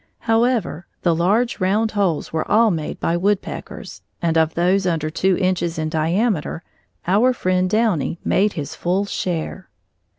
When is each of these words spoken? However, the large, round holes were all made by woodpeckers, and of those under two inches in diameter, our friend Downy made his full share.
However, 0.21 0.87
the 1.03 1.13
large, 1.13 1.59
round 1.59 1.91
holes 1.91 2.33
were 2.33 2.49
all 2.49 2.71
made 2.71 2.99
by 2.99 3.15
woodpeckers, 3.15 4.01
and 4.19 4.35
of 4.35 4.55
those 4.55 4.87
under 4.87 5.11
two 5.11 5.37
inches 5.37 5.77
in 5.77 5.89
diameter, 5.89 6.63
our 7.05 7.33
friend 7.33 7.69
Downy 7.69 8.17
made 8.25 8.53
his 8.53 8.73
full 8.73 9.05
share. 9.05 9.69